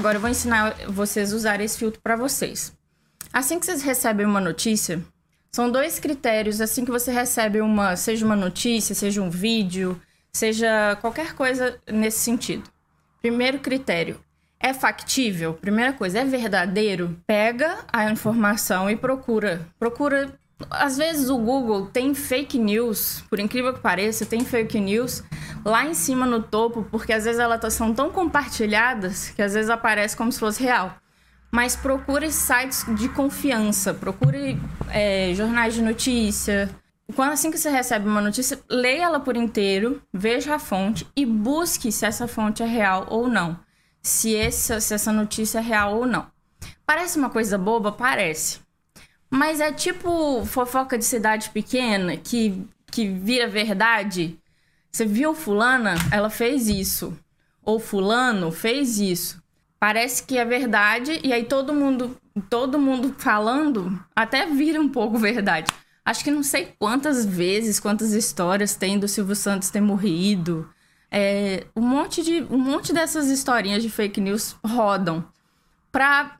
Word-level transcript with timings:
Agora 0.00 0.16
eu 0.16 0.20
vou 0.22 0.30
ensinar 0.30 0.76
vocês 0.88 1.30
a 1.30 1.36
usar 1.36 1.60
esse 1.60 1.78
filtro 1.78 2.00
para 2.00 2.16
vocês. 2.16 2.72
Assim 3.30 3.60
que 3.60 3.66
vocês 3.66 3.82
recebem 3.82 4.24
uma 4.24 4.40
notícia, 4.40 4.98
são 5.52 5.70
dois 5.70 6.00
critérios 6.00 6.62
assim 6.62 6.86
que 6.86 6.90
você 6.90 7.12
recebe 7.12 7.60
uma, 7.60 7.94
seja 7.96 8.24
uma 8.24 8.34
notícia, 8.34 8.94
seja 8.94 9.20
um 9.20 9.28
vídeo, 9.28 10.00
seja 10.32 10.96
qualquer 11.02 11.34
coisa 11.34 11.78
nesse 11.86 12.20
sentido. 12.20 12.62
Primeiro 13.20 13.58
critério, 13.58 14.18
é 14.58 14.72
factível? 14.72 15.52
Primeira 15.52 15.92
coisa, 15.92 16.20
é 16.20 16.24
verdadeiro? 16.24 17.20
Pega 17.26 17.84
a 17.92 18.10
informação 18.10 18.88
e 18.88 18.96
procura. 18.96 19.68
Procura. 19.78 20.32
Às 20.68 20.96
vezes 20.96 21.30
o 21.30 21.38
Google 21.38 21.86
tem 21.86 22.14
fake 22.14 22.58
news, 22.58 23.22
por 23.30 23.38
incrível 23.38 23.72
que 23.72 23.80
pareça, 23.80 24.26
tem 24.26 24.44
fake 24.44 24.78
news 24.78 25.22
lá 25.64 25.84
em 25.84 25.94
cima 25.94 26.26
no 26.26 26.42
topo, 26.42 26.86
porque 26.90 27.12
às 27.12 27.24
vezes 27.24 27.40
elas 27.40 27.72
são 27.72 27.94
tão 27.94 28.10
compartilhadas 28.10 29.30
que 29.30 29.42
às 29.42 29.54
vezes 29.54 29.70
aparece 29.70 30.16
como 30.16 30.30
se 30.30 30.38
fosse 30.38 30.62
real. 30.62 30.94
Mas 31.50 31.74
procure 31.74 32.30
sites 32.30 32.84
de 32.96 33.08
confiança, 33.08 33.94
procure 33.94 34.58
é, 34.90 35.32
jornais 35.34 35.74
de 35.74 35.82
notícia. 35.82 36.70
Quando 37.16 37.32
assim 37.32 37.50
que 37.50 37.58
você 37.58 37.70
recebe 37.70 38.06
uma 38.06 38.20
notícia, 38.20 38.60
leia 38.68 39.04
ela 39.04 39.20
por 39.20 39.36
inteiro, 39.36 40.00
veja 40.12 40.54
a 40.54 40.58
fonte 40.58 41.06
e 41.16 41.26
busque 41.26 41.90
se 41.90 42.06
essa 42.06 42.28
fonte 42.28 42.62
é 42.62 42.66
real 42.66 43.06
ou 43.08 43.26
não 43.26 43.58
se 44.02 44.34
essa, 44.34 44.80
se 44.80 44.94
essa 44.94 45.12
notícia 45.12 45.58
é 45.58 45.62
real 45.62 45.96
ou 45.96 46.06
não. 46.06 46.26
Parece 46.86 47.18
uma 47.18 47.30
coisa 47.30 47.56
boba? 47.58 47.92
Parece. 47.92 48.60
Mas 49.30 49.60
é 49.60 49.72
tipo 49.72 50.44
fofoca 50.44 50.98
de 50.98 51.04
cidade 51.04 51.50
pequena 51.50 52.16
que, 52.16 52.66
que 52.90 53.06
vira 53.06 53.46
verdade. 53.48 54.38
Você 54.90 55.06
viu 55.06 55.34
fulana? 55.34 55.94
Ela 56.10 56.28
fez 56.28 56.68
isso. 56.68 57.16
Ou 57.62 57.78
fulano 57.78 58.50
fez 58.50 58.98
isso. 58.98 59.40
Parece 59.78 60.24
que 60.24 60.36
é 60.36 60.44
verdade 60.44 61.20
e 61.22 61.32
aí 61.32 61.44
todo 61.44 61.72
mundo, 61.72 62.16
todo 62.50 62.78
mundo 62.78 63.14
falando 63.16 63.98
até 64.14 64.46
vira 64.46 64.80
um 64.80 64.88
pouco 64.88 65.16
verdade. 65.16 65.72
Acho 66.04 66.24
que 66.24 66.30
não 66.30 66.42
sei 66.42 66.74
quantas 66.78 67.24
vezes, 67.24 67.78
quantas 67.78 68.12
histórias 68.12 68.74
tem 68.74 68.98
do 68.98 69.06
Silvio 69.06 69.36
Santos 69.36 69.70
ter 69.70 69.80
morrido, 69.80 70.68
é, 71.10 71.66
um, 71.76 71.82
monte 71.82 72.22
de, 72.22 72.42
um 72.50 72.58
monte 72.58 72.92
dessas 72.92 73.28
historinhas 73.28 73.82
de 73.82 73.90
fake 73.90 74.20
news 74.20 74.56
rodam. 74.64 75.24
Pra, 75.90 76.38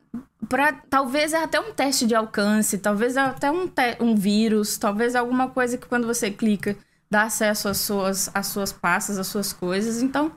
pra, 0.48 0.72
talvez 0.72 1.32
é 1.32 1.42
até 1.42 1.60
um 1.60 1.72
teste 1.72 2.06
de 2.06 2.14
alcance, 2.14 2.78
talvez 2.78 3.16
é 3.16 3.20
até 3.20 3.50
um, 3.50 3.70
um 4.00 4.14
vírus, 4.14 4.76
talvez 4.76 5.14
é 5.14 5.18
alguma 5.18 5.50
coisa 5.50 5.78
que 5.78 5.86
quando 5.86 6.06
você 6.06 6.30
clica 6.30 6.76
dá 7.10 7.22
acesso 7.22 7.68
às 7.68 7.78
suas, 7.78 8.30
às 8.34 8.46
suas 8.46 8.72
pastas, 8.72 9.18
às 9.18 9.26
suas 9.26 9.52
coisas. 9.52 10.00
Então, 10.00 10.32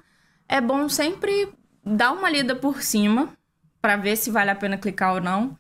é 0.48 0.60
bom 0.60 0.90
sempre 0.90 1.54
dar 1.86 2.12
uma 2.12 2.30
lida 2.30 2.56
por 2.56 2.82
cima 2.82 3.30
para 3.82 3.96
ver 3.96 4.16
se 4.16 4.32
vale 4.32 4.50
a 4.50 4.56
pena 4.56 4.78
clicar 4.78 5.14
ou 5.14 5.22
não. 5.22 5.58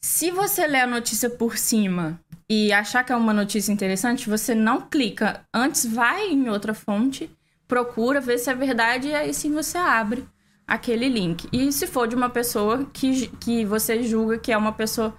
Se 0.00 0.30
você 0.30 0.66
ler 0.66 0.82
a 0.82 0.86
notícia 0.86 1.28
por 1.28 1.58
cima 1.58 2.20
e 2.48 2.72
achar 2.72 3.02
que 3.02 3.12
é 3.12 3.16
uma 3.16 3.32
notícia 3.32 3.72
interessante, 3.72 4.28
você 4.28 4.54
não 4.54 4.82
clica. 4.82 5.44
Antes 5.52 5.84
vai 5.84 6.28
em 6.28 6.48
outra 6.48 6.74
fonte 6.74 7.28
procura 7.66 8.20
ver 8.20 8.38
se 8.38 8.48
é 8.48 8.54
verdade 8.54 9.08
e 9.08 9.14
aí 9.14 9.34
sim 9.34 9.52
você 9.52 9.76
abre 9.76 10.24
aquele 10.66 11.08
link. 11.08 11.48
E 11.52 11.70
se 11.70 11.86
for 11.86 12.08
de 12.08 12.16
uma 12.16 12.28
pessoa 12.28 12.84
que, 12.92 13.28
que 13.38 13.64
você 13.64 14.02
julga 14.02 14.38
que 14.38 14.52
é 14.52 14.56
uma 14.56 14.72
pessoa 14.72 15.14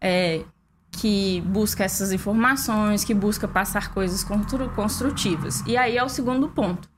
é, 0.00 0.44
que 0.92 1.40
busca 1.42 1.84
essas 1.84 2.12
informações, 2.12 3.02
que 3.02 3.14
busca 3.14 3.48
passar 3.48 3.92
coisas 3.92 4.24
construtivas. 4.74 5.62
E 5.66 5.76
aí 5.76 5.96
é 5.96 6.04
o 6.04 6.08
segundo 6.08 6.48
ponto. 6.48 6.88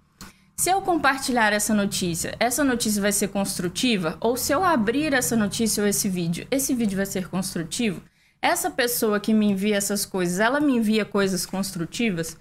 Se 0.57 0.71
eu 0.71 0.81
compartilhar 0.83 1.53
essa 1.53 1.75
notícia, 1.75 2.37
essa 2.39 2.63
notícia 2.63 3.03
vai 3.03 3.13
ser 3.13 3.29
construtiva? 3.29 4.17
Ou 4.21 4.37
se 4.37 4.53
eu 4.53 4.63
abrir 4.63 5.13
essa 5.13 5.37
notícia 5.37 5.83
ou 5.83 5.89
esse 5.89 6.09
vídeo, 6.09 6.47
esse 6.51 6.75
vídeo 6.75 6.97
vai 6.97 7.07
ser 7.07 7.29
construtivo? 7.29 8.03
Essa 8.41 8.71
pessoa 8.71 9.19
que 9.19 9.35
me 9.35 9.51
envia 9.51 9.77
essas 9.77 10.05
coisas, 10.05 10.39
ela 10.39 10.61
me 10.61 10.77
envia 10.77 11.05
coisas 11.05 11.45
construtivas? 11.45 12.37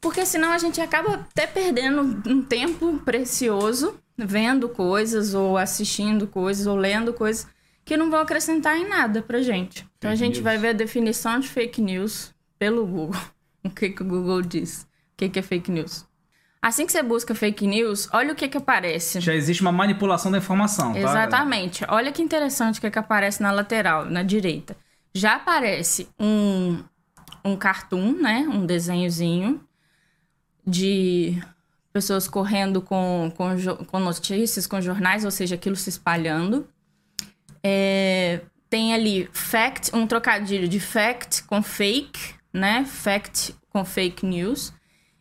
Porque 0.00 0.24
senão 0.24 0.52
a 0.52 0.58
gente 0.58 0.80
acaba 0.80 1.14
até 1.14 1.46
perdendo 1.46 2.22
um 2.26 2.42
tempo 2.42 2.98
precioso 3.04 4.00
vendo 4.26 4.68
coisas, 4.68 5.34
ou 5.34 5.56
assistindo 5.56 6.26
coisas, 6.26 6.66
ou 6.66 6.76
lendo 6.76 7.12
coisas 7.12 7.46
que 7.84 7.96
não 7.96 8.10
vão 8.10 8.20
acrescentar 8.20 8.76
em 8.76 8.88
nada 8.88 9.22
pra 9.22 9.42
gente. 9.42 9.86
Então 9.98 10.10
fake 10.10 10.12
a 10.12 10.14
gente 10.14 10.34
news. 10.34 10.44
vai 10.44 10.58
ver 10.58 10.68
a 10.68 10.72
definição 10.72 11.40
de 11.40 11.48
fake 11.48 11.80
news 11.80 12.34
pelo 12.58 12.86
Google. 12.86 13.20
O 13.62 13.68
que, 13.68 13.90
que 13.90 14.02
o 14.02 14.06
Google 14.06 14.40
diz? 14.40 14.84
O 14.84 14.86
que, 15.18 15.28
que 15.28 15.38
é 15.38 15.42
fake 15.42 15.70
news? 15.70 16.06
Assim 16.62 16.86
que 16.86 16.92
você 16.92 17.02
busca 17.02 17.34
fake 17.34 17.66
news, 17.66 18.08
olha 18.10 18.32
o 18.32 18.34
que 18.34 18.48
que 18.48 18.56
aparece. 18.56 19.20
Já 19.20 19.34
existe 19.34 19.60
uma 19.60 19.70
manipulação 19.70 20.30
da 20.32 20.38
informação, 20.38 20.94
tá? 20.94 20.98
Exatamente. 20.98 21.84
Olha 21.88 22.10
que 22.10 22.22
interessante 22.22 22.78
o 22.78 22.80
que 22.80 22.90
que 22.90 22.98
aparece 22.98 23.42
na 23.42 23.50
lateral, 23.50 24.06
na 24.06 24.22
direita. 24.22 24.74
Já 25.14 25.36
aparece 25.36 26.08
um, 26.18 26.82
um 27.44 27.54
cartoon, 27.54 28.12
né? 28.12 28.46
Um 28.50 28.64
desenhozinho 28.64 29.60
de 30.66 31.42
pessoas 31.92 32.28
correndo 32.28 32.80
com, 32.80 33.32
com, 33.36 33.56
com 33.86 34.00
notícias, 34.00 34.66
com 34.66 34.80
jornais, 34.80 35.24
ou 35.24 35.30
seja, 35.30 35.54
aquilo 35.54 35.76
se 35.76 35.88
espalhando. 35.88 36.68
É, 37.62 38.40
tem 38.68 38.94
ali 38.94 39.28
fact, 39.32 39.94
um 39.94 40.06
trocadilho 40.06 40.68
de 40.68 40.80
fact 40.80 41.42
com 41.44 41.62
fake, 41.62 42.34
né? 42.52 42.84
Fact 42.84 43.54
com 43.68 43.84
fake 43.84 44.24
news. 44.24 44.72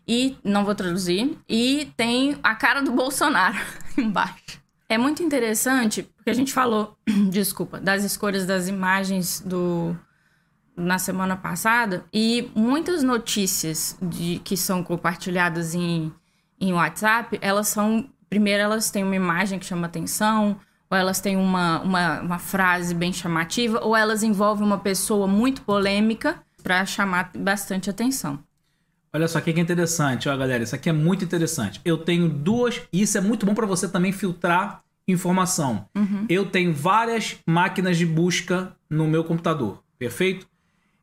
E 0.07 0.37
não 0.43 0.65
vou 0.65 0.73
traduzir. 0.73 1.37
E 1.47 1.91
tem 1.97 2.37
a 2.41 2.55
cara 2.55 2.81
do 2.81 2.91
Bolsonaro 2.91 3.57
embaixo. 3.97 4.59
É 4.87 4.97
muito 4.97 5.21
interessante, 5.21 6.01
porque 6.01 6.31
a 6.31 6.33
gente 6.33 6.51
falou, 6.51 6.97
desculpa, 7.29 7.79
das 7.79 8.03
escolhas 8.03 8.45
das 8.47 8.67
imagens 8.67 9.39
do, 9.39 9.95
na 10.75 10.97
semana 10.97 11.35
passada 11.35 12.03
e 12.11 12.49
muitas 12.55 13.03
notícias 13.03 13.95
de, 14.01 14.39
que 14.43 14.57
são 14.57 14.83
compartilhadas 14.83 15.75
em, 15.75 16.11
em 16.59 16.73
WhatsApp, 16.73 17.37
elas 17.41 17.67
são. 17.67 18.09
Primeiro, 18.29 18.61
elas 18.61 18.91
têm 18.91 19.03
uma 19.03 19.15
imagem 19.15 19.57
que 19.57 19.65
chama 19.65 19.87
atenção, 19.87 20.57
ou 20.89 20.97
elas 20.97 21.19
têm 21.19 21.35
uma, 21.35 21.81
uma, 21.81 22.21
uma 22.21 22.39
frase 22.39 22.93
bem 22.93 23.11
chamativa, 23.11 23.79
ou 23.83 23.95
elas 23.95 24.21
envolvem 24.21 24.65
uma 24.65 24.77
pessoa 24.77 25.27
muito 25.27 25.61
polêmica 25.63 26.39
para 26.61 26.85
chamar 26.85 27.31
bastante 27.35 27.89
atenção. 27.89 28.39
Olha 29.11 29.27
só 29.27 29.39
o 29.39 29.41
que 29.41 29.49
é 29.49 29.59
interessante, 29.59 30.29
ó, 30.29 30.37
galera. 30.37 30.63
Isso 30.63 30.75
aqui 30.75 30.89
é 30.89 30.93
muito 30.93 31.25
interessante. 31.25 31.81
Eu 31.83 31.97
tenho 31.97 32.29
duas. 32.29 32.81
E 32.93 33.01
isso 33.01 33.17
é 33.17 33.21
muito 33.21 33.45
bom 33.45 33.55
para 33.55 33.65
você 33.65 33.87
também 33.87 34.11
filtrar 34.11 34.83
informação. 35.07 35.87
Uhum. 35.95 36.25
Eu 36.29 36.45
tenho 36.45 36.71
várias 36.73 37.37
máquinas 37.47 37.97
de 37.97 38.05
busca 38.05 38.75
no 38.87 39.07
meu 39.07 39.23
computador, 39.23 39.83
perfeito? 39.97 40.47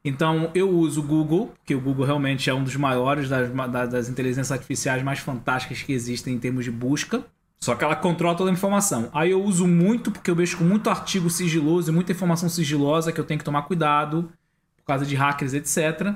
Então 0.07 0.53
eu 0.55 0.71
uso 0.71 1.01
o 1.01 1.03
Google, 1.03 1.53
que 1.65 1.75
o 1.75 1.81
Google 1.81 2.07
realmente 2.07 2.49
é 2.49 2.55
um 2.55 2.63
dos 2.63 2.77
maiores 2.77 3.29
das, 3.29 3.51
das 3.91 4.09
inteligências 4.09 4.53
artificiais 4.53 5.03
mais 5.03 5.19
fantásticas 5.19 5.83
que 5.83 5.93
existem 5.93 6.35
em 6.35 6.39
termos 6.39 6.65
de 6.65 6.71
busca. 6.71 7.25
Só 7.59 7.75
que 7.75 7.83
ela 7.83 7.97
controla 7.97 8.37
toda 8.37 8.49
a 8.49 8.53
informação. 8.53 9.11
Aí 9.13 9.33
eu 9.33 9.43
uso 9.43 9.67
muito, 9.67 10.13
porque 10.13 10.31
eu 10.31 10.37
mexo 10.37 10.59
com 10.59 10.63
muito 10.63 10.89
artigo 10.89 11.29
sigiloso 11.29 11.91
e 11.91 11.93
muita 11.93 12.13
informação 12.13 12.49
sigilosa 12.49 13.11
que 13.11 13.19
eu 13.21 13.25
tenho 13.25 13.39
que 13.39 13.45
tomar 13.45 13.63
cuidado, 13.63 14.31
por 14.77 14.85
causa 14.85 15.05
de 15.05 15.17
hackers, 15.17 15.55
etc. 15.55 16.15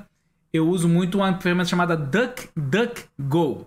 Eu 0.52 0.68
uso 0.68 0.88
muito 0.88 1.18
uma 1.18 1.36
ferramenta 1.40 1.68
chamada 1.68 1.96
DuckDuckGo. 1.96 3.66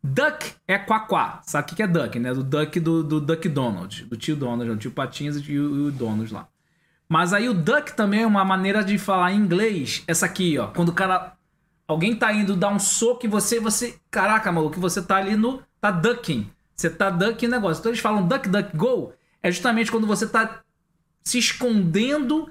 Duck 0.00 0.52
é 0.68 0.78
quaquá. 0.78 1.40
Sabe 1.42 1.72
o 1.72 1.74
que 1.74 1.82
é 1.82 1.88
duck, 1.88 2.20
né? 2.20 2.32
Do 2.32 2.44
duck 2.44 2.78
do, 2.78 3.02
do 3.02 3.20
Duck 3.20 3.48
Donald. 3.48 4.04
Do 4.04 4.16
tio 4.16 4.36
Donald, 4.36 4.70
do 4.70 4.76
tio 4.76 4.92
Patinhas 4.92 5.36
e 5.38 5.58
o 5.58 5.90
Donald 5.90 6.32
lá. 6.32 6.46
Mas 7.10 7.32
aí 7.32 7.48
o 7.48 7.54
duck 7.54 7.92
também 7.96 8.22
é 8.22 8.26
uma 8.26 8.44
maneira 8.44 8.84
de 8.84 8.96
falar 8.96 9.32
em 9.32 9.36
inglês. 9.36 10.04
Essa 10.06 10.26
aqui, 10.26 10.56
ó. 10.56 10.68
Quando 10.68 10.90
o 10.90 10.94
cara. 10.94 11.32
Alguém 11.88 12.14
tá 12.14 12.32
indo 12.32 12.54
dar 12.54 12.68
um 12.68 12.78
soco 12.78 13.26
e 13.26 13.28
você. 13.28 13.58
você 13.58 13.98
Caraca, 14.08 14.52
maluco, 14.52 14.78
você 14.78 15.02
tá 15.02 15.16
ali 15.16 15.36
no. 15.36 15.60
Tá 15.80 15.90
ducking. 15.90 16.48
Você 16.76 16.88
tá 16.88 17.10
ducking 17.10 17.48
negócio. 17.48 17.80
Então 17.80 17.90
eles 17.90 18.00
falam 18.00 18.24
duck, 18.24 18.48
duck, 18.48 18.76
go. 18.76 19.12
É 19.42 19.50
justamente 19.50 19.90
quando 19.90 20.06
você 20.06 20.24
tá 20.24 20.60
se 21.24 21.36
escondendo 21.36 22.48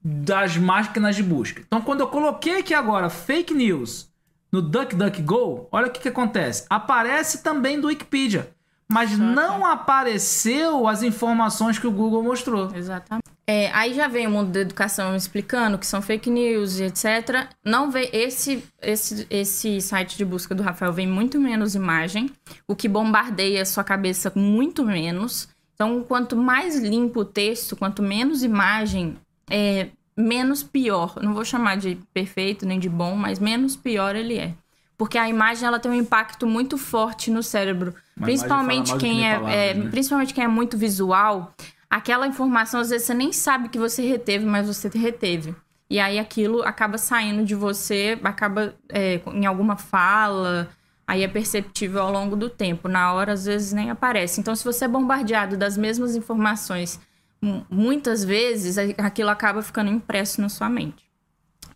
das 0.00 0.56
máquinas 0.56 1.16
de 1.16 1.24
busca. 1.24 1.60
Então 1.66 1.82
quando 1.82 2.00
eu 2.00 2.06
coloquei 2.06 2.60
aqui 2.60 2.74
agora 2.74 3.10
fake 3.10 3.52
news 3.52 4.08
no 4.52 4.62
DuckDuckGo, 4.62 5.66
olha 5.72 5.88
o 5.88 5.90
que, 5.90 6.00
que 6.00 6.08
acontece. 6.08 6.66
Aparece 6.70 7.42
também 7.42 7.80
do 7.80 7.88
Wikipedia. 7.88 8.54
Mas 8.86 9.18
não 9.18 9.64
apareceu 9.64 10.86
as 10.86 11.02
informações 11.02 11.78
que 11.78 11.86
o 11.86 11.90
Google 11.90 12.22
mostrou. 12.22 12.70
Exatamente. 12.74 13.21
É, 13.54 13.70
aí 13.74 13.92
já 13.92 14.08
vem 14.08 14.26
o 14.26 14.30
mundo 14.30 14.50
da 14.50 14.60
educação 14.60 15.14
explicando 15.14 15.76
que 15.76 15.86
são 15.86 16.00
fake 16.00 16.30
news 16.30 16.78
e 16.78 16.84
etc. 16.84 17.50
Não 17.62 17.90
vê 17.90 18.08
esse, 18.10 18.64
esse, 18.80 19.26
esse 19.28 19.78
site 19.82 20.16
de 20.16 20.24
busca 20.24 20.54
do 20.54 20.62
Rafael 20.62 20.90
vem 20.90 21.06
muito 21.06 21.38
menos 21.38 21.74
imagem, 21.74 22.30
o 22.66 22.74
que 22.74 22.88
bombardeia 22.88 23.66
sua 23.66 23.84
cabeça 23.84 24.32
muito 24.34 24.82
menos. 24.86 25.50
Então, 25.74 26.02
quanto 26.02 26.34
mais 26.34 26.78
limpo 26.78 27.20
o 27.20 27.24
texto, 27.26 27.76
quanto 27.76 28.02
menos 28.02 28.42
imagem, 28.42 29.18
é, 29.50 29.88
menos 30.16 30.62
pior. 30.62 31.16
Não 31.20 31.34
vou 31.34 31.44
chamar 31.44 31.76
de 31.76 31.98
perfeito 32.14 32.64
nem 32.64 32.78
de 32.78 32.88
bom, 32.88 33.14
mas 33.14 33.38
menos 33.38 33.76
pior 33.76 34.16
ele 34.16 34.38
é. 34.38 34.54
Porque 34.96 35.18
a 35.18 35.28
imagem 35.28 35.66
ela 35.66 35.78
tem 35.78 35.90
um 35.90 35.94
impacto 35.94 36.46
muito 36.46 36.78
forte 36.78 37.30
no 37.30 37.42
cérebro. 37.42 37.94
Uma 38.16 38.24
Principalmente 38.24 38.92
que 38.94 38.98
quem 38.98 39.28
é, 39.28 39.34
palavras, 39.34 39.54
é, 39.54 39.74
né? 39.74 39.90
principalmente 39.90 40.32
quem 40.32 40.44
é 40.44 40.48
muito 40.48 40.78
visual, 40.78 41.52
aquela 41.92 42.26
informação 42.26 42.80
às 42.80 42.88
vezes 42.88 43.06
você 43.06 43.12
nem 43.12 43.32
sabe 43.32 43.68
que 43.68 43.78
você 43.78 44.00
reteve, 44.06 44.46
mas 44.46 44.66
você 44.66 44.88
reteve. 44.88 45.54
E 45.90 46.00
aí 46.00 46.18
aquilo 46.18 46.62
acaba 46.62 46.96
saindo 46.96 47.44
de 47.44 47.54
você, 47.54 48.18
acaba 48.24 48.74
é, 48.88 49.20
em 49.34 49.44
alguma 49.44 49.76
fala, 49.76 50.70
aí 51.06 51.22
é 51.22 51.28
perceptível 51.28 52.00
ao 52.00 52.10
longo 52.10 52.34
do 52.34 52.48
tempo. 52.48 52.88
Na 52.88 53.12
hora, 53.12 53.32
às 53.34 53.44
vezes, 53.44 53.74
nem 53.74 53.90
aparece. 53.90 54.40
Então, 54.40 54.56
se 54.56 54.64
você 54.64 54.86
é 54.86 54.88
bombardeado 54.88 55.54
das 55.54 55.76
mesmas 55.76 56.16
informações 56.16 56.98
mu- 57.42 57.66
muitas 57.68 58.24
vezes, 58.24 58.78
aquilo 58.78 59.28
acaba 59.28 59.60
ficando 59.60 59.90
impresso 59.90 60.40
na 60.40 60.48
sua 60.48 60.70
mente. 60.70 61.04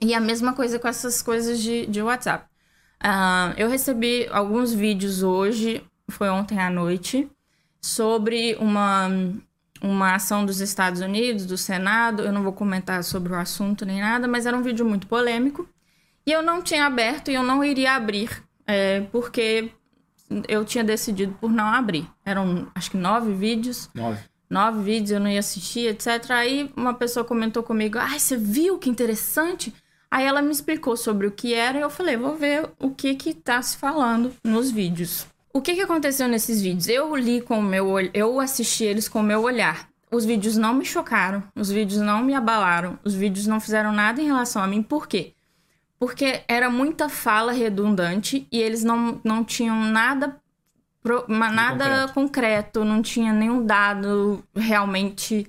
E 0.01 0.15
a 0.15 0.21
mesma 0.21 0.55
coisa 0.55 0.79
com 0.79 0.89
essas 0.89 1.21
coisas 1.21 1.61
de, 1.61 1.85
de 1.85 2.01
WhatsApp. 2.01 2.47
Ah, 2.99 3.53
eu 3.59 3.69
recebi 3.69 4.27
alguns 4.31 4.73
vídeos 4.73 5.23
hoje, 5.23 5.85
foi 6.09 6.31
ontem 6.31 6.59
à 6.59 6.71
noite, 6.71 7.29
sobre 7.83 8.57
uma, 8.59 9.11
uma 9.83 10.15
ação 10.15 10.45
dos 10.45 10.61
Estados 10.61 11.01
Unidos, 11.01 11.47
do 11.47 11.57
Senado. 11.57 12.23
Eu 12.23 12.33
não 12.33 12.43
vou 12.43 12.53
comentar 12.53 13.03
sobre 13.05 13.33
o 13.33 13.37
assunto 13.37 13.85
nem 13.85 14.01
nada, 14.01 14.27
mas 14.27 14.47
era 14.47 14.57
um 14.57 14.63
vídeo 14.63 14.85
muito 14.85 15.07
polêmico. 15.07 15.69
E 16.27 16.33
eu 16.33 16.43
não 16.43 16.61
tinha 16.61 16.87
aberto 16.87 17.31
e 17.31 17.35
eu 17.35 17.43
não 17.43 17.63
iria 17.63 17.93
abrir, 17.93 18.43
é, 18.67 19.03
porque 19.13 19.71
eu 20.49 20.65
tinha 20.65 20.83
decidido 20.83 21.37
por 21.41 21.53
não 21.53 21.67
abrir. 21.67 22.09
Eram, 22.25 22.67
acho 22.75 22.91
que 22.91 22.97
nove 22.97 23.33
vídeos 23.33 23.89
Nove. 23.95 24.19
nove 24.51 24.83
vídeos, 24.83 25.13
eu 25.13 25.21
não 25.21 25.29
ia 25.31 25.39
assistir, 25.39 25.89
etc. 25.89 26.31
Aí 26.31 26.73
uma 26.77 26.95
pessoa 26.95 27.25
comentou 27.25 27.63
comigo, 27.63 27.99
ai, 27.99 28.19
você 28.19 28.37
viu 28.37 28.79
que 28.79 28.91
interessante? 28.91 29.73
Aí 30.11 30.25
ela 30.25 30.43
me 30.43 30.51
explicou 30.51 30.97
sobre 30.97 31.27
o 31.27 31.33
que 31.33 31.55
era 31.55 31.79
e 31.79 31.83
eu 31.83 31.91
falei, 31.91 32.17
vou 32.17 32.37
ver 32.37 32.69
o 32.79 32.91
que 32.91 33.15
que 33.15 33.35
tá 33.35 33.61
se 33.63 33.77
falando 33.77 34.33
nos 34.43 34.71
vídeos. 34.71 35.27
O 35.57 35.63
que 35.63 35.75
que 35.75 35.81
aconteceu 35.81 36.29
nesses 36.29 36.61
vídeos? 36.61 36.89
Eu 36.89 37.17
li 37.17 37.41
com 37.41 37.59
o 37.59 37.63
meu 37.63 37.89
olho, 37.89 38.11
eu 38.13 38.39
assisti 38.41 38.85
eles 38.85 39.09
com 39.09 39.21
o 39.21 39.23
meu 39.23 39.43
olhar. 39.43 39.89
Os 40.11 40.25
vídeos 40.25 40.57
não 40.57 40.75
me 40.75 40.85
chocaram, 40.85 41.43
os 41.55 41.71
vídeos 41.71 42.01
não 42.01 42.23
me 42.23 42.35
abalaram, 42.35 42.99
os 43.05 43.15
vídeos 43.15 43.47
não 43.47 43.59
fizeram 43.59 43.91
nada 43.93 44.21
em 44.21 44.27
relação 44.27 44.63
a 44.63 44.67
mim. 44.67 44.83
Por 44.83 45.07
quê? 45.09 45.33
Porque 45.99 46.43
era 46.47 46.69
muita 46.69 47.09
fala 47.09 47.53
redundante 47.53 48.47
e 48.53 48.61
eles 48.61 48.85
não, 48.85 49.21
não 49.25 49.43
tinham 49.43 49.81
nada 49.85 50.37
nada 51.29 52.09
concreto. 52.13 52.85
não 52.85 53.01
tinha 53.01 53.33
nenhum 53.33 53.65
dado 53.65 54.45
realmente. 54.55 55.47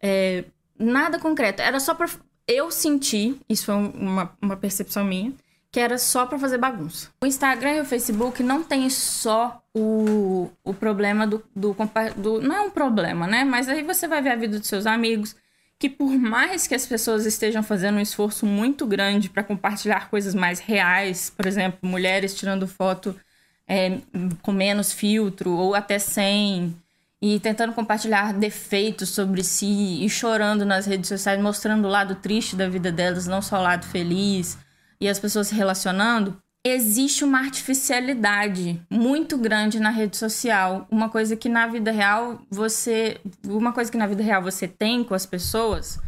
é, 0.00 0.44
nada 0.78 1.18
concreto. 1.18 1.60
Era 1.60 1.78
só 1.78 1.94
pra. 1.94 2.08
Eu 2.48 2.70
senti, 2.70 3.38
isso 3.48 3.66
foi 3.66 3.74
um- 3.74 3.90
uma, 3.90 4.32
uma 4.40 4.56
percepção 4.56 5.04
minha, 5.04 5.32
que 5.72 5.80
era 5.80 5.96
só 5.96 6.26
pra 6.26 6.38
fazer 6.38 6.58
bagunça. 6.58 7.08
O 7.22 7.26
Instagram 7.26 7.76
e 7.76 7.80
o 7.80 7.84
Facebook 7.86 8.42
não 8.42 8.62
tem 8.62 8.90
só 8.90 9.64
o, 9.74 10.50
o 10.62 10.74
problema 10.74 11.26
do, 11.26 11.42
do, 11.56 11.74
do. 12.14 12.42
Não 12.42 12.54
é 12.54 12.60
um 12.60 12.70
problema, 12.70 13.26
né? 13.26 13.42
Mas 13.42 13.70
aí 13.70 13.82
você 13.82 14.06
vai 14.06 14.20
ver 14.20 14.32
a 14.32 14.36
vida 14.36 14.58
dos 14.58 14.68
seus 14.68 14.86
amigos. 14.86 15.34
Que 15.78 15.88
por 15.88 16.12
mais 16.12 16.68
que 16.68 16.74
as 16.74 16.86
pessoas 16.86 17.24
estejam 17.24 17.62
fazendo 17.62 17.96
um 17.96 18.00
esforço 18.00 18.44
muito 18.44 18.86
grande 18.86 19.30
pra 19.30 19.42
compartilhar 19.42 20.10
coisas 20.10 20.34
mais 20.34 20.60
reais, 20.60 21.32
por 21.34 21.46
exemplo, 21.46 21.78
mulheres 21.82 22.34
tirando 22.34 22.68
foto 22.68 23.18
é, 23.66 23.98
com 24.42 24.52
menos 24.52 24.92
filtro 24.92 25.50
ou 25.50 25.74
até 25.74 25.98
sem 25.98 26.76
e 27.20 27.40
tentando 27.40 27.72
compartilhar 27.72 28.32
defeitos 28.32 29.08
sobre 29.08 29.42
si 29.42 30.04
e 30.04 30.08
chorando 30.08 30.64
nas 30.64 30.86
redes 30.86 31.08
sociais, 31.08 31.40
mostrando 31.40 31.88
o 31.88 31.90
lado 31.90 32.16
triste 32.16 32.54
da 32.54 32.68
vida 32.68 32.92
delas, 32.92 33.26
não 33.26 33.40
só 33.40 33.58
o 33.58 33.62
lado 33.62 33.86
feliz 33.86 34.58
e 35.02 35.08
as 35.08 35.18
pessoas 35.18 35.48
se 35.48 35.54
relacionando, 35.54 36.36
existe 36.64 37.24
uma 37.24 37.40
artificialidade 37.40 38.80
muito 38.88 39.36
grande 39.36 39.80
na 39.80 39.90
rede 39.90 40.16
social, 40.16 40.86
uma 40.88 41.08
coisa 41.08 41.34
que 41.34 41.48
na 41.48 41.66
vida 41.66 41.90
real 41.90 42.40
você, 42.48 43.20
uma 43.44 43.72
coisa 43.72 43.90
que 43.90 43.98
na 43.98 44.06
vida 44.06 44.22
real 44.22 44.40
você 44.40 44.68
tem 44.68 45.02
com 45.02 45.12
as 45.12 45.26
pessoas, 45.26 45.98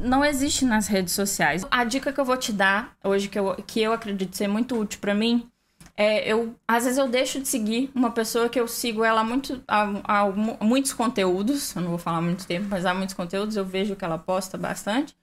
não 0.00 0.24
existe 0.24 0.64
nas 0.64 0.88
redes 0.88 1.14
sociais. 1.14 1.64
A 1.70 1.84
dica 1.84 2.12
que 2.12 2.18
eu 2.18 2.24
vou 2.24 2.36
te 2.36 2.52
dar 2.52 2.92
hoje 3.04 3.28
que 3.28 3.38
eu, 3.38 3.54
que 3.64 3.80
eu 3.80 3.92
acredito 3.92 4.36
ser 4.36 4.48
muito 4.48 4.76
útil 4.76 4.98
pra 5.00 5.14
mim 5.14 5.48
é, 5.96 6.28
eu, 6.28 6.56
às 6.66 6.82
vezes 6.82 6.98
eu 6.98 7.06
deixo 7.06 7.38
de 7.40 7.46
seguir 7.46 7.88
uma 7.94 8.10
pessoa 8.10 8.48
que 8.48 8.58
eu 8.58 8.66
sigo 8.66 9.04
ela 9.04 9.22
muito, 9.22 9.62
há, 9.68 9.82
há 10.02 10.28
mu- 10.28 10.58
muitos 10.60 10.92
conteúdos, 10.92 11.72
eu 11.76 11.82
não 11.82 11.90
vou 11.90 11.98
falar 11.98 12.20
muito 12.20 12.44
tempo, 12.48 12.66
mas 12.68 12.84
há 12.84 12.92
muitos 12.92 13.14
conteúdos, 13.14 13.54
eu 13.56 13.64
vejo 13.64 13.94
que 13.94 14.04
ela 14.04 14.18
posta 14.18 14.58
bastante. 14.58 15.14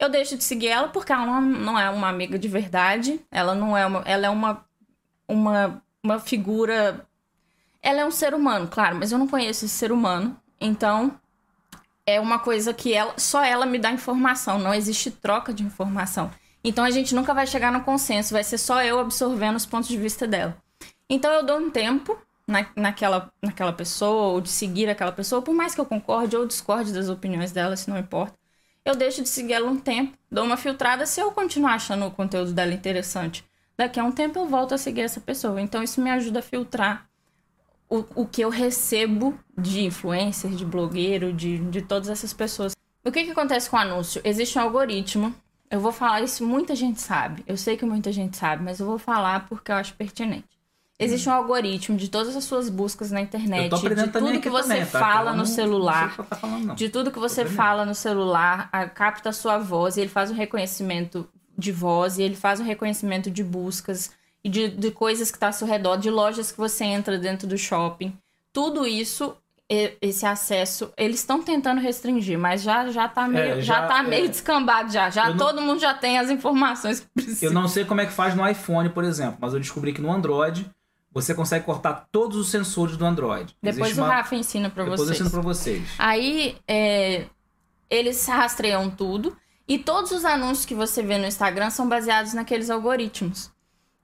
Eu 0.00 0.08
deixo 0.08 0.34
de 0.34 0.42
seguir 0.42 0.68
ela 0.68 0.88
porque 0.88 1.12
ela 1.12 1.42
não, 1.42 1.78
é 1.78 1.90
uma 1.90 2.08
amiga 2.08 2.38
de 2.38 2.48
verdade, 2.48 3.20
ela 3.30 3.54
não 3.54 3.76
é 3.76 3.84
uma, 3.84 4.02
ela 4.06 4.26
é 4.26 4.30
uma, 4.30 4.64
uma, 5.28 5.82
uma 6.02 6.18
figura, 6.18 7.06
ela 7.82 8.00
é 8.00 8.06
um 8.06 8.10
ser 8.10 8.32
humano, 8.32 8.66
claro, 8.66 8.96
mas 8.96 9.12
eu 9.12 9.18
não 9.18 9.28
conheço 9.28 9.66
esse 9.66 9.74
ser 9.74 9.92
humano, 9.92 10.34
então 10.58 11.20
é 12.06 12.18
uma 12.18 12.38
coisa 12.38 12.72
que 12.72 12.94
ela, 12.94 13.12
só 13.18 13.44
ela 13.44 13.66
me 13.66 13.78
dá 13.78 13.92
informação, 13.92 14.58
não 14.58 14.72
existe 14.72 15.10
troca 15.10 15.52
de 15.52 15.62
informação. 15.62 16.30
Então 16.64 16.82
a 16.82 16.90
gente 16.90 17.14
nunca 17.14 17.34
vai 17.34 17.46
chegar 17.46 17.70
no 17.70 17.82
consenso, 17.82 18.32
vai 18.32 18.42
ser 18.42 18.56
só 18.56 18.82
eu 18.82 18.98
absorvendo 18.98 19.56
os 19.56 19.66
pontos 19.66 19.88
de 19.88 19.98
vista 19.98 20.26
dela. 20.26 20.56
Então 21.10 21.30
eu 21.30 21.44
dou 21.44 21.58
um 21.58 21.70
tempo 21.70 22.18
na, 22.46 22.66
naquela, 22.74 23.30
naquela 23.42 23.72
pessoa, 23.72 24.32
ou 24.32 24.40
de 24.40 24.48
seguir 24.48 24.88
aquela 24.88 25.12
pessoa, 25.12 25.42
por 25.42 25.54
mais 25.54 25.74
que 25.74 25.80
eu 25.80 25.84
concorde 25.84 26.36
ou 26.38 26.46
discorde 26.46 26.90
das 26.90 27.10
opiniões 27.10 27.52
dela, 27.52 27.76
se 27.76 27.90
não 27.90 27.98
importa. 27.98 28.39
Eu 28.84 28.94
deixo 28.94 29.22
de 29.22 29.28
seguir 29.28 29.52
ela 29.52 29.70
um 29.70 29.78
tempo, 29.78 30.16
dou 30.30 30.44
uma 30.44 30.56
filtrada 30.56 31.04
se 31.04 31.20
eu 31.20 31.30
continuar 31.32 31.74
achando 31.74 32.06
o 32.06 32.10
conteúdo 32.10 32.52
dela 32.52 32.72
interessante. 32.72 33.44
Daqui 33.76 34.00
a 34.00 34.04
um 34.04 34.12
tempo 34.12 34.38
eu 34.38 34.46
volto 34.46 34.74
a 34.74 34.78
seguir 34.78 35.02
essa 35.02 35.20
pessoa. 35.20 35.60
Então 35.60 35.82
isso 35.82 36.00
me 36.00 36.10
ajuda 36.10 36.40
a 36.40 36.42
filtrar 36.42 37.08
o, 37.88 38.04
o 38.14 38.26
que 38.26 38.42
eu 38.42 38.48
recebo 38.48 39.38
de 39.56 39.84
influencer, 39.84 40.50
de 40.50 40.64
blogueiro, 40.64 41.32
de, 41.32 41.58
de 41.58 41.82
todas 41.82 42.08
essas 42.08 42.32
pessoas. 42.32 42.74
O 43.04 43.10
que, 43.10 43.24
que 43.24 43.30
acontece 43.30 43.68
com 43.68 43.76
o 43.76 43.80
anúncio? 43.80 44.20
Existe 44.24 44.58
um 44.58 44.62
algoritmo. 44.62 45.34
Eu 45.70 45.80
vou 45.80 45.92
falar 45.92 46.22
isso, 46.22 46.46
muita 46.46 46.74
gente 46.74 47.00
sabe. 47.00 47.42
Eu 47.46 47.56
sei 47.56 47.76
que 47.76 47.84
muita 47.84 48.12
gente 48.12 48.36
sabe, 48.36 48.62
mas 48.62 48.80
eu 48.80 48.86
vou 48.86 48.98
falar 48.98 49.48
porque 49.48 49.70
eu 49.70 49.76
acho 49.76 49.94
pertinente. 49.94 50.59
Existe 51.04 51.28
um 51.28 51.32
algoritmo 51.32 51.96
de 51.96 52.08
todas 52.08 52.36
as 52.36 52.44
suas 52.44 52.68
buscas 52.68 53.10
na 53.10 53.20
internet, 53.20 53.74
aprendendo 53.74 54.06
de 54.06 54.18
tudo 54.18 54.40
que 54.40 54.50
você 54.50 54.68
também, 54.68 54.86
tá? 54.86 54.98
fala 55.00 55.32
no 55.32 55.46
celular. 55.46 56.16
Tá 56.16 56.36
falando. 56.36 56.74
De 56.74 56.88
tudo 56.88 57.10
que 57.10 57.18
você 57.18 57.44
fala 57.46 57.86
no 57.86 57.94
celular, 57.94 58.68
a- 58.72 58.86
capta 58.86 59.30
a 59.30 59.32
sua 59.32 59.58
voz 59.58 59.96
e 59.96 60.00
ele 60.02 60.10
faz 60.10 60.30
um 60.30 60.34
reconhecimento 60.34 61.26
de 61.56 61.72
voz 61.72 62.18
e 62.18 62.22
ele 62.22 62.36
faz 62.36 62.60
um 62.60 62.64
reconhecimento 62.64 63.30
de 63.30 63.42
buscas 63.42 64.10
e 64.44 64.48
de, 64.48 64.68
de 64.68 64.90
coisas 64.90 65.30
que 65.30 65.38
tá 65.38 65.46
ao 65.48 65.52
seu 65.52 65.66
redor, 65.66 65.96
de 65.96 66.10
lojas 66.10 66.52
que 66.52 66.58
você 66.58 66.84
entra 66.84 67.18
dentro 67.18 67.46
do 67.48 67.56
shopping. 67.58 68.12
Tudo 68.52 68.86
isso, 68.86 69.34
esse 70.02 70.26
acesso, 70.26 70.92
eles 70.96 71.20
estão 71.20 71.42
tentando 71.42 71.80
restringir, 71.80 72.38
mas 72.38 72.62
já, 72.62 72.88
já 72.90 73.06
tá 73.08 73.28
meio, 73.28 73.58
É, 73.58 73.60
já, 73.60 73.80
já- 73.82 73.86
tá 73.86 74.02
meio 74.02 74.24
é. 74.24 74.28
descambado 74.28 74.92
já. 74.92 75.08
Já 75.10 75.26
Eu 75.26 75.30
não- 75.30 75.36
todo 75.38 75.60
mundo 75.62 75.78
já 75.80 75.94
tem 75.94 76.18
as 76.18 76.28
informações 76.30 77.00
que 77.00 77.06
precisa. 77.14 77.44
Eu 77.46 77.52
não 77.52 77.68
sei 77.68 77.84
como 77.84 78.00
é 78.00 78.06
que 78.06 78.12
faz 78.12 78.34
no 78.34 78.46
iPhone, 78.48 78.88
por 78.90 79.04
exemplo, 79.04 79.38
mas 79.40 79.54
eu 79.54 79.60
descobri 79.60 79.92
que 79.92 80.00
no 80.02 80.10
Android 80.12 80.68
você 81.12 81.34
consegue 81.34 81.64
cortar 81.64 82.06
todos 82.12 82.36
os 82.36 82.48
sensores 82.50 82.96
do 82.96 83.04
Android. 83.04 83.56
Depois 83.62 83.80
Existe 83.86 84.00
o 84.00 84.04
uma- 84.04 84.14
Rafa 84.14 84.34
ensina 84.36 84.70
pra 84.70 84.84
Depois 84.84 85.00
eu 85.00 85.06
vocês. 85.06 85.20
ensino 85.20 85.30
pra 85.30 85.40
vocês. 85.40 85.88
Aí 85.98 86.56
é, 86.68 87.26
eles 87.88 88.24
rastreiam 88.26 88.88
tudo 88.90 89.36
e 89.66 89.78
todos 89.78 90.12
os 90.12 90.24
anúncios 90.24 90.64
que 90.66 90.74
você 90.74 91.02
vê 91.02 91.18
no 91.18 91.26
Instagram 91.26 91.70
são 91.70 91.88
baseados 91.88 92.32
naqueles 92.34 92.70
algoritmos. 92.70 93.50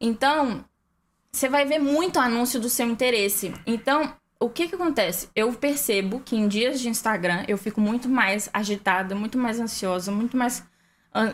Então, 0.00 0.64
você 1.32 1.48
vai 1.48 1.64
ver 1.64 1.78
muito 1.78 2.18
anúncio 2.18 2.60
do 2.60 2.68
seu 2.68 2.86
interesse. 2.88 3.52
Então, 3.66 4.12
o 4.38 4.48
que 4.50 4.68
que 4.68 4.74
acontece? 4.74 5.28
Eu 5.34 5.52
percebo 5.54 6.20
que 6.20 6.36
em 6.36 6.46
dias 6.48 6.80
de 6.80 6.88
Instagram 6.88 7.44
eu 7.48 7.56
fico 7.56 7.80
muito 7.80 8.08
mais 8.08 8.50
agitada, 8.52 9.14
muito 9.14 9.38
mais 9.38 9.58
ansiosa, 9.60 10.10
muito 10.12 10.36
mais 10.36 10.62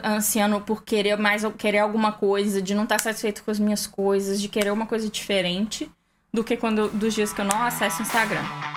ansiando 0.04 0.60
por 0.60 0.84
querer 0.84 1.16
mais 1.16 1.42
querer 1.58 1.78
alguma 1.78 2.12
coisa, 2.12 2.62
de 2.62 2.74
não 2.74 2.84
estar 2.84 3.00
satisfeito 3.00 3.42
com 3.42 3.50
as 3.50 3.58
minhas 3.58 3.86
coisas, 3.86 4.40
de 4.40 4.48
querer 4.48 4.70
uma 4.70 4.86
coisa 4.86 5.08
diferente 5.08 5.90
do 6.32 6.42
que 6.42 6.56
quando 6.56 6.88
dos 6.88 7.14
dias 7.14 7.32
que 7.32 7.40
eu 7.40 7.44
não 7.44 7.62
acesso 7.62 8.00
o 8.00 8.02
Instagram. 8.02 8.71